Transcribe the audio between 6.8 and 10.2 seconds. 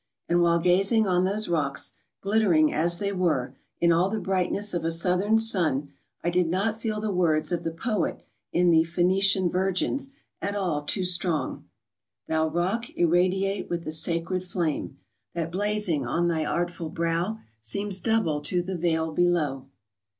feel the words of the poet in the Phenician Virgins"